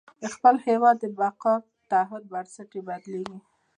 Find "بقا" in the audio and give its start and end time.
1.19-1.55